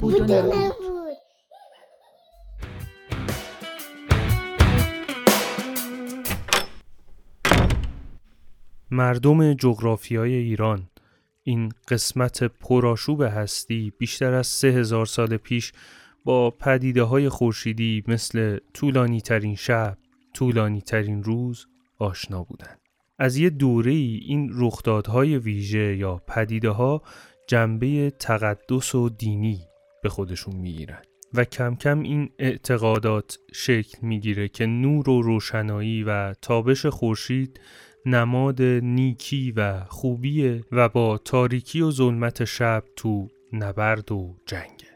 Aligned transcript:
بود 0.00 0.20
و 0.20 0.24
نبود 0.24 0.72
مردم 8.90 9.54
جغرافیای 9.54 10.34
ایران 10.34 10.90
این 11.42 11.72
قسمت 11.88 12.44
پرآشوب 12.44 13.22
هستی 13.22 13.92
بیشتر 13.98 14.34
از 14.34 14.46
سه 14.46 14.68
هزار 14.68 15.06
سال 15.06 15.36
پیش 15.36 15.72
با 16.24 16.50
پدیده 16.50 17.02
های 17.02 17.28
خورشیدی 17.28 18.04
مثل 18.08 18.58
طولانی 18.74 19.20
ترین 19.20 19.54
شب، 19.54 19.98
طولانی 20.34 20.80
ترین 20.80 21.22
روز 21.22 21.66
آشنا 21.98 22.42
بودند. 22.42 22.80
از 23.18 23.36
یه 23.36 23.50
دوره 23.50 23.92
ای 23.92 24.20
این 24.26 24.50
رخدادهای 24.54 25.38
ویژه 25.38 25.96
یا 25.96 26.16
پدیده 26.16 26.70
ها 26.70 27.02
جنبه 27.46 28.10
تقدس 28.10 28.94
و 28.94 29.08
دینی 29.08 29.60
به 30.02 30.08
خودشون 30.08 30.56
می‌گیرن. 30.56 31.02
و 31.34 31.44
کم 31.44 31.74
کم 31.74 32.00
این 32.00 32.30
اعتقادات 32.38 33.38
شکل 33.52 33.98
می‌گیره 34.02 34.48
که 34.48 34.66
نور 34.66 35.08
و 35.08 35.22
روشنایی 35.22 36.04
و 36.04 36.34
تابش 36.34 36.86
خورشید 36.86 37.60
نماد 38.06 38.62
نیکی 38.62 39.52
و 39.56 39.84
خوبیه 39.84 40.64
و 40.72 40.88
با 40.88 41.18
تاریکی 41.18 41.80
و 41.80 41.90
ظلمت 41.90 42.44
شب 42.44 42.84
تو 42.96 43.28
نبرد 43.52 44.12
و 44.12 44.36
جنگه. 44.46 44.88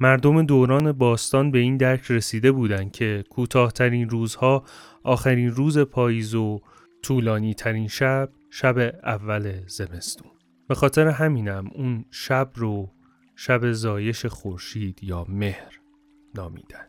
مردم 0.00 0.42
دوران 0.42 0.92
باستان 0.92 1.50
به 1.50 1.58
این 1.58 1.76
درک 1.76 2.10
رسیده 2.10 2.52
بودند 2.52 2.92
که 2.92 3.24
کوتاهترین 3.30 4.08
روزها 4.08 4.64
آخرین 5.02 5.50
روز 5.50 5.78
پاییز 5.78 6.34
و 6.34 6.60
طولانی 7.02 7.54
ترین 7.54 7.88
شب 7.88 8.28
شب 8.50 8.78
اول 9.02 9.52
زمستون. 9.66 10.30
به 10.68 10.74
خاطر 10.74 11.08
همینم 11.08 11.70
اون 11.74 12.04
شب 12.10 12.50
رو 12.54 12.90
شب 13.36 13.72
زایش 13.72 14.26
خورشید 14.26 15.04
یا 15.04 15.26
مهر 15.28 15.80
نامیدن. 16.34 16.86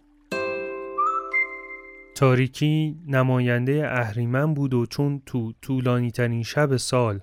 تاریکی 2.16 2.98
نماینده 3.08 3.88
اهریمن 3.92 4.54
بود 4.54 4.74
و 4.74 4.86
چون 4.86 5.22
تو 5.26 5.54
طولانی 5.62 6.12
ترین 6.12 6.44
شب 6.44 6.78
سال 6.78 7.20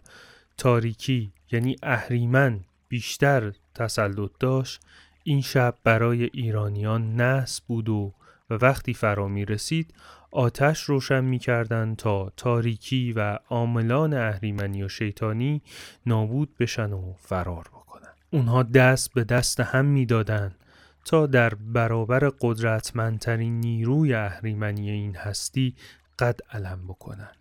تاریکی 0.56 1.32
یعنی 1.52 1.76
اهریمن 1.82 2.60
بیشتر 2.88 3.52
تسلط 3.74 4.30
داشت 4.40 4.80
این 5.24 5.40
شب 5.40 5.74
برای 5.84 6.24
ایرانیان 6.24 7.14
نس 7.14 7.60
بود 7.60 7.88
و 7.88 8.14
و 8.50 8.54
وقتی 8.54 8.94
فرا 8.94 9.28
می 9.28 9.44
رسید 9.44 9.94
آتش 10.30 10.82
روشن 10.82 11.24
می 11.24 11.38
کردن 11.38 11.94
تا 11.94 12.32
تاریکی 12.36 13.12
و 13.12 13.38
عاملان 13.48 14.14
اهریمنی 14.14 14.82
و 14.82 14.88
شیطانی 14.88 15.62
نابود 16.06 16.56
بشن 16.56 16.92
و 16.92 17.12
فرار 17.18 17.64
بکنن. 17.68 17.89
اونها 18.30 18.62
دست 18.62 19.12
به 19.12 19.24
دست 19.24 19.60
هم 19.60 19.84
می 19.84 20.06
دادن 20.06 20.54
تا 21.04 21.26
در 21.26 21.54
برابر 21.54 22.32
قدرتمندترین 22.40 23.60
نیروی 23.60 24.14
اهریمنی 24.14 24.90
این 24.90 25.16
هستی 25.16 25.74
قد 26.18 26.40
علم 26.52 26.86
بکنن 26.88 27.32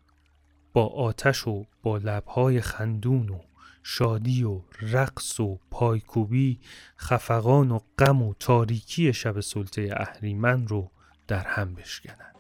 با 0.74 0.88
آتش 0.88 1.48
و 1.48 1.66
با 1.84 1.98
لبهای 1.98 2.62
خندون 2.62 3.30
و 3.30 3.40
شادی 3.84 4.44
و 4.44 4.62
رقص 4.82 5.40
و 5.40 5.60
پایکوبی 5.72 6.60
خفقان 6.98 7.72
و 7.72 7.80
غم 8.00 8.22
و 8.22 8.34
تاریکی 8.40 9.14
شب 9.14 9.40
سلطه 9.40 9.90
اهریمن 9.98 10.68
رو 10.68 10.92
در 11.28 11.48
هم 11.48 11.74
بشکنن 11.74 12.34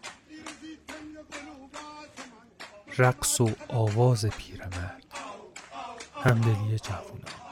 رقص 2.97 3.41
و 3.41 3.49
آواز 3.67 4.25
پیرمرد. 4.25 5.03
همدلی 6.23 6.79
جوونا 6.79 7.48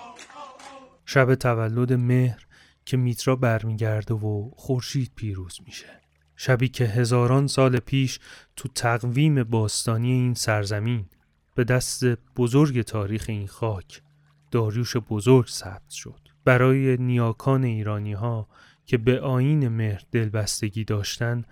شب 1.10 1.36
تولد 1.36 1.94
مهر 1.94 2.46
که 2.86 2.98
میترا 2.98 3.36
برمیگرده 3.36 4.14
و 4.14 4.52
خورشید 4.56 5.12
پیروز 5.16 5.60
میشه. 5.66 6.02
شبی 6.36 6.68
که 6.68 6.86
هزاران 6.86 7.48
سال 7.48 7.80
پیش 7.80 8.20
تو 8.56 8.70
تقویم 8.76 9.44
باستانی 9.44 10.12
این 10.12 10.34
سرزمین 10.34 11.06
به 11.56 11.64
دست 11.64 12.06
بزرگ 12.36 12.82
تاریخ 12.82 13.26
این 13.28 13.48
خاک 13.48 14.02
داریوش 14.52 14.98
بزرگ 14.98 15.48
ثبت 15.48 15.90
شد. 15.90 16.20
برای 16.46 16.98
نیاکان 16.98 17.64
ایرانی 17.64 18.14
ها 18.14 18.48
که 18.86 18.98
به 18.98 19.20
آین 19.20 19.68
مهر 19.68 20.02
دلبستگی 20.12 20.84
داشتن 20.84 21.46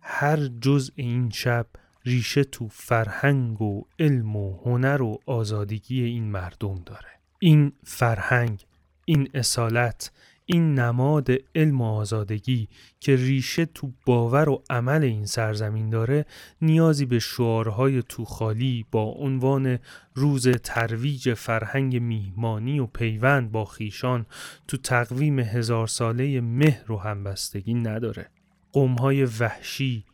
هر 0.00 0.46
جز 0.46 0.90
این 0.94 1.30
شب 1.30 1.66
ریشه 2.04 2.44
تو 2.44 2.68
فرهنگ 2.68 3.62
و 3.62 3.84
علم 3.98 4.36
و 4.36 4.58
هنر 4.64 5.02
و 5.02 5.18
آزادگی 5.26 6.02
این 6.02 6.30
مردم 6.30 6.82
داره. 6.86 7.08
این 7.38 7.72
فرهنگ 7.84 8.64
این 9.10 9.28
اصالت 9.34 10.10
این 10.46 10.78
نماد 10.78 11.28
علم 11.54 11.80
و 11.80 11.84
آزادگی 11.84 12.68
که 13.00 13.16
ریشه 13.16 13.66
تو 13.66 13.92
باور 14.06 14.48
و 14.48 14.62
عمل 14.70 15.04
این 15.04 15.26
سرزمین 15.26 15.90
داره 15.90 16.26
نیازی 16.62 17.06
به 17.06 17.18
شعارهای 17.18 18.02
توخالی 18.02 18.86
با 18.90 19.02
عنوان 19.02 19.78
روز 20.14 20.48
ترویج 20.48 21.34
فرهنگ 21.34 21.96
میهمانی 21.96 22.80
و 22.80 22.86
پیوند 22.86 23.52
با 23.52 23.64
خیشان 23.64 24.26
تو 24.68 24.76
تقویم 24.76 25.38
هزار 25.38 25.86
ساله 25.86 26.40
مهر 26.40 26.92
و 26.92 26.96
همبستگی 26.96 27.74
نداره. 27.74 28.30
قومهای 28.72 29.24
وحشی 29.24 30.04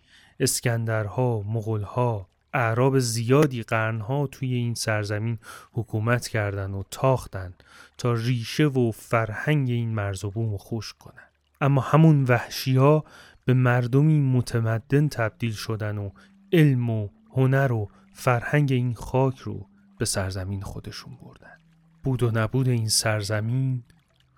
اسکندرها، 0.40 1.42
مغلها، 1.42 2.28
اعراب 2.52 2.98
زیادی 2.98 3.62
قرنها 3.62 4.26
توی 4.26 4.54
این 4.54 4.74
سرزمین 4.74 5.38
حکومت 5.72 6.28
کردند 6.28 6.74
و 6.74 6.84
تاختن 6.90 7.54
تا 7.98 8.12
ریشه 8.12 8.66
و 8.66 8.90
فرهنگ 8.90 9.70
این 9.70 9.94
مرز 9.94 10.24
و 10.24 10.30
بوم 10.30 10.56
خوش 10.56 10.92
کنن. 10.92 11.26
اما 11.60 11.80
همون 11.80 12.24
وحشی 12.24 12.76
ها 12.76 13.04
به 13.44 13.54
مردمی 13.54 14.20
متمدن 14.20 15.08
تبدیل 15.08 15.52
شدن 15.52 15.98
و 15.98 16.10
علم 16.52 16.90
و 16.90 17.08
هنر 17.30 17.72
و 17.72 17.88
فرهنگ 18.12 18.72
این 18.72 18.94
خاک 18.94 19.38
رو 19.38 19.66
به 19.98 20.04
سرزمین 20.04 20.62
خودشون 20.62 21.16
بردن. 21.22 21.58
بود 22.02 22.22
و 22.22 22.30
نبود 22.34 22.68
این 22.68 22.88
سرزمین 22.88 23.82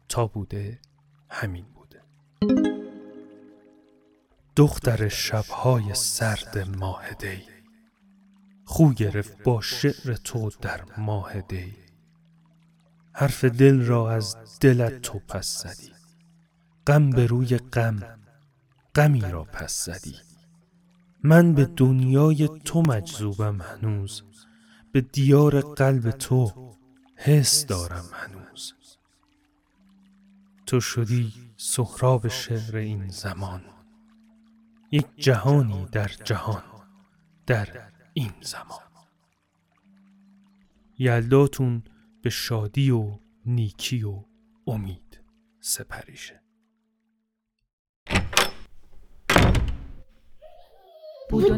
تا 0.08 0.26
بوده 0.26 0.78
همین 1.30 1.64
بوده 1.75 2.02
دختر 4.56 5.08
شبهای 5.08 5.94
سرد 5.94 6.76
ماهدی. 6.78 7.57
خو 8.78 8.93
گرفت 8.93 9.43
با 9.43 9.61
شعر 9.61 10.15
تو 10.15 10.50
در 10.61 10.81
ماه 10.99 11.41
دی. 11.41 11.75
حرف 13.12 13.44
دل 13.44 13.81
را 13.81 14.11
از 14.12 14.37
دلت 14.61 15.03
تو 15.03 15.19
پس 15.19 15.62
زدی. 15.62 15.93
غم 16.87 17.11
به 17.11 17.27
روی 17.27 17.59
غم 17.59 18.19
غمی 18.94 19.21
را 19.21 19.44
پس 19.44 19.84
زدی. 19.84 20.15
من 21.22 21.55
به 21.55 21.65
دنیای 21.65 22.49
تو 22.65 22.83
مجذوبم 22.83 23.61
هنوز 23.61 24.22
به 24.93 25.00
دیار 25.00 25.61
قلب 25.61 26.11
تو 26.11 26.53
حس 27.17 27.67
دارم 27.67 28.05
هنوز. 28.12 28.75
تو 30.67 30.81
شدی 30.81 31.33
سهراب 31.56 32.28
شعر 32.28 32.77
این 32.77 33.09
زمان 33.09 33.62
یک 34.91 35.06
جهانی 35.17 35.87
در 35.93 36.11
جهان 36.25 36.62
در 37.47 37.97
این 38.14 38.32
زمان. 38.41 38.78
یلداتون 40.98 41.82
به 42.22 42.30
شادی 42.30 42.91
و 42.91 43.19
نیکی 43.46 44.02
و 44.02 44.24
امید 44.66 45.20
سپریشه. 45.60 46.42
بود 51.30 51.52